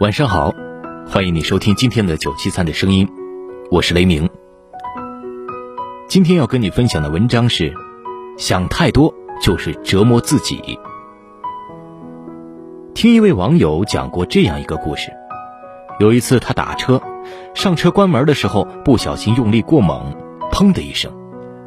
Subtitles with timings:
[0.00, 0.50] 晚上好，
[1.06, 3.06] 欢迎你收听今天的九七三的声音，
[3.70, 4.26] 我是雷鸣。
[6.08, 7.70] 今天要跟你分享的文章是：
[8.38, 10.78] 想太多就是折磨自己。
[12.94, 15.12] 听一位网友讲过这样一个故事：
[15.98, 17.02] 有一次他打车，
[17.54, 20.16] 上车关门的时候不小心用力过猛，
[20.50, 21.12] 砰的一声，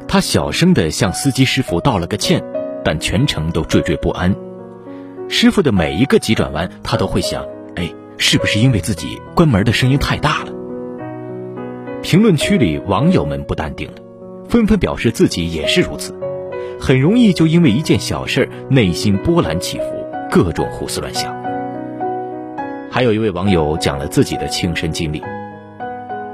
[0.08, 2.42] 他小声的向司机师傅道了个歉，
[2.84, 4.34] 但全程都惴惴不安。
[5.28, 7.40] 师傅的每一个急转弯，他都会想。
[8.16, 10.52] 是不是因为自己关门的声音太大了？
[12.02, 13.94] 评论区里网友们不淡定了，
[14.48, 16.14] 纷纷表示自己也是如此，
[16.78, 19.84] 很容易就因为一件小事内心波澜起伏，
[20.30, 21.34] 各种胡思乱想。
[22.90, 25.22] 还有一位网友讲了自己的亲身经历：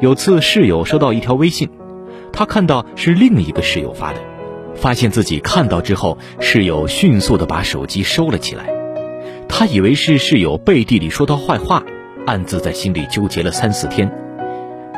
[0.01, 1.71] 有次室友收到一条微信，
[2.33, 4.19] 他看到是另一个室友发的，
[4.75, 8.80] 发现自己看到之后，室友迅速的把手机收了起来。
[9.53, 11.83] 他以为是室友背地里说他坏话，
[12.27, 14.11] 暗自在心里纠结了三四天，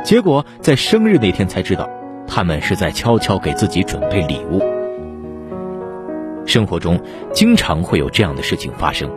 [0.05, 1.89] 结果在生日那天才知道，
[2.27, 4.61] 他们是在悄悄给自己准备礼物。
[6.45, 6.97] 生活中
[7.33, 9.11] 经常会有这样的事情发生，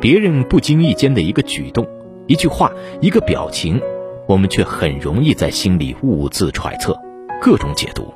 [0.00, 1.86] 别人不经意间的一个举动、
[2.26, 3.78] 一句话、一个表情，
[4.26, 6.96] 我们却很容易在心里兀自揣测，
[7.42, 8.10] 各种解读。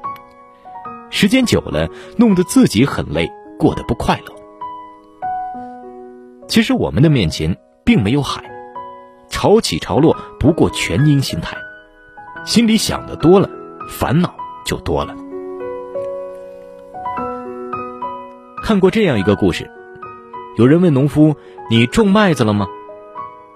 [1.11, 1.87] 时间久了，
[2.17, 4.44] 弄得自己很累，过得不快乐。
[6.55, 8.41] 其实我们的面前并没有海，
[9.29, 11.57] 潮起潮落不过全因心态，
[12.45, 13.51] 心里想的多了，
[13.89, 14.33] 烦恼
[14.65, 15.17] 就多了。
[18.63, 19.69] 看过这样一个故事，
[20.57, 21.35] 有人问农夫
[21.69, 22.69] ：“你种麦子了吗？”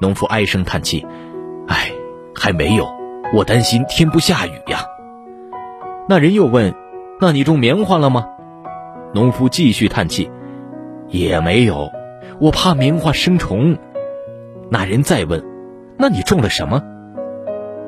[0.03, 1.07] 农夫唉声叹气
[1.69, 1.93] ：“唉，
[2.35, 2.85] 还没有，
[3.33, 4.81] 我担心天不下雨呀。”
[6.11, 6.75] 那人又问
[7.23, 8.27] ：“那你种棉花了吗？”
[9.15, 10.29] 农夫继续叹气
[11.07, 11.89] ：“也没有。”
[12.41, 13.77] 我怕棉花生虫，
[14.71, 15.43] 那人再问
[15.99, 16.81] ：“那你种了什么？”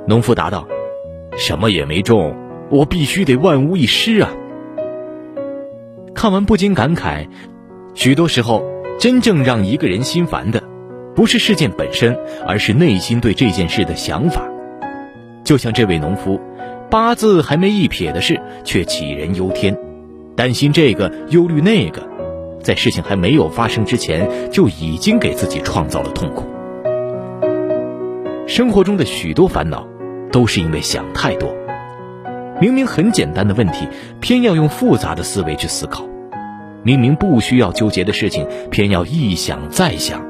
[0.08, 0.66] 农夫答道
[1.38, 2.34] ：“什么也没种，
[2.68, 4.30] 我必须得万无一失啊。”
[6.16, 7.28] 看完不禁感慨：
[7.94, 8.64] 许多时候，
[8.98, 10.60] 真正让一个人心烦的，
[11.14, 14.42] 不是事件本身，而是内心对这件事的想法。
[15.44, 16.40] 就像这位农夫，
[16.90, 19.78] 八字还没一撇的事，却杞人忧天，
[20.34, 22.02] 担心这个，忧虑那个。
[22.62, 26.44] 在事情还没有发生之前，就已经给自己创造了痛苦。
[28.46, 29.86] 生活中的许多烦恼，
[30.32, 31.54] 都是因为想太多。
[32.60, 33.88] 明明很简单的问题，
[34.20, 36.02] 偏要用复杂的思维去思考；
[36.82, 40.20] 明明不需要纠结的事情，偏要一想再想，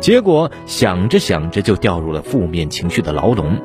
[0.00, 3.56] 结果想着想着就掉入了负面情绪的牢笼，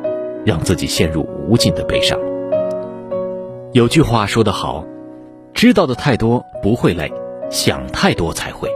[0.46, 2.19] 让自己陷入无尽的悲伤。
[3.72, 4.86] 有句话说得好
[5.56, 7.12] ：“知道的太多不会累。”
[7.51, 8.69] 想太多才会，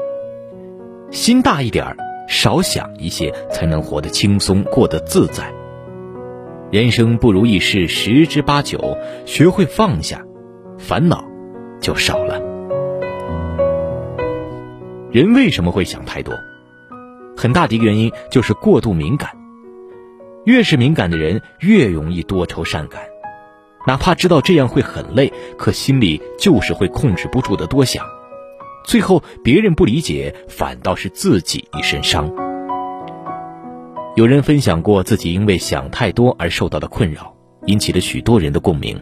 [1.10, 1.96] 心大一点儿，
[2.28, 5.50] 少想一些，才能活得轻松，过得自在。
[6.72, 10.22] 人生不如意事十之八九，学会放下，
[10.78, 11.24] 烦恼
[11.80, 12.38] 就少了。
[15.10, 16.38] 人为什么会想太多？
[17.38, 19.30] 很大的一个原因就是过度敏感。
[20.44, 23.02] 越是敏感的人，越容易多愁善感。
[23.88, 28.06] 哪怕知道这样会很累，可心里就是会控制不住的多想。
[28.86, 32.32] 最后，别人不理解，反倒是自己一身伤。
[34.16, 37.36] 有人分享过自己因为想太多而受到的困扰，
[37.66, 39.02] 引起了许多人的共鸣。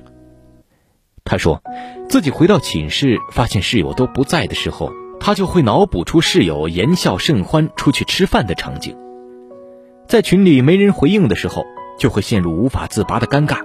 [1.26, 1.62] 他说，
[2.10, 8.96] 自己回到寝室发现室友都不在的时候，他就会脑补出室友言笑甚欢出去吃饭的场景；
[10.08, 11.66] 在群里没人回应的时候，
[12.00, 13.60] 就会陷入无法自拔的尴尬，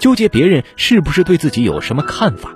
[0.00, 2.52] 纠结别人是不是对自己有什么看法。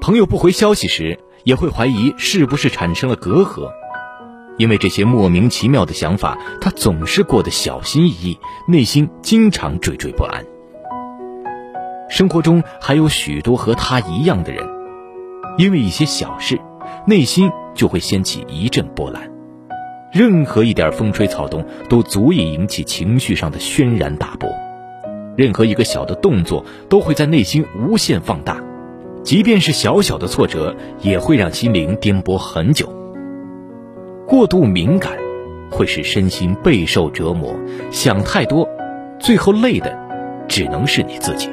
[0.00, 3.70] 朋友不回消息时，也会怀疑是不是产生了隔阂，
[4.56, 10.44] 因为这些莫名其妙的想法，他总是过得小心翼翼，内心经常惴惴不安。
[12.08, 14.66] 生活中还有许多和他一样的人，
[15.58, 16.58] 因为一些小事，
[17.06, 19.30] 内心就会掀起一阵波澜。
[20.12, 24.48] 任何一点风吹草动都足以引起情绪上的轩然大波，
[25.36, 28.62] 任何一个小的动作都会在内心无限放大，
[29.24, 32.86] 即便是小小的挫折，也会让心灵颠簸很久。
[34.26, 35.12] 过度敏感
[35.70, 37.56] 会使身心备受折磨，
[37.90, 38.68] 想太多，
[39.18, 39.98] 最后累的
[40.46, 41.48] 只能是你自己。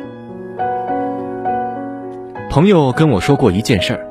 [2.50, 4.06] 朋友跟我说过一件事儿，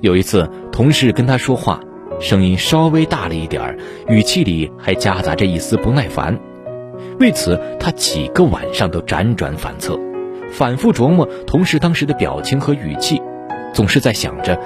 [0.00, 1.80] 有一次同事跟他说话。
[2.18, 3.78] 声音稍微大了一点儿，
[4.08, 6.38] 语气里还夹杂着一丝不耐烦。
[7.18, 9.98] 为此，他几个晚上都辗转反侧，
[10.50, 13.20] 反复琢磨同事当时的表情和语气，
[13.72, 14.58] 总是在想着，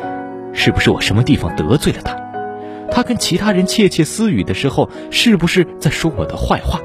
[0.52, 2.16] 是不是我什么地方得罪了他？
[2.90, 6.81] 他跟其他人窃窃私语的时候，是不是在说我的坏话？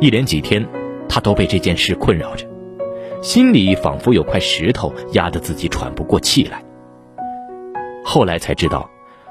[0.00, 0.66] 一连几天，
[1.08, 2.46] 他都被这件事困扰着，
[3.22, 6.62] 心里仿佛有块石头压得自己喘不过气来。
[8.04, 8.88] 后来才知道，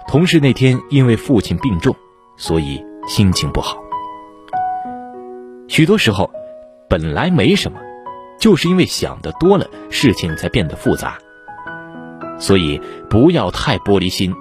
[0.07, 1.95] 同事那天因为父亲病重，
[2.37, 3.77] 所以心情不好。
[5.67, 6.29] 许多时候，
[6.89, 7.79] 本来没什么，
[8.39, 11.19] 就是因为想的多了，事情才变得复杂。
[12.39, 14.33] 所以不要太玻璃心，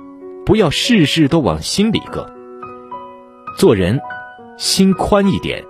[0.47, 2.27] 不要事事都往心里搁。
[3.59, 4.01] 做人，
[4.57, 5.63] 心宽一点，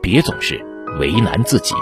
[0.00, 0.64] 别总是
[1.00, 1.74] 为难自己。